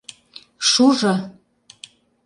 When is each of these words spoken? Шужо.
Шужо. 0.69 1.15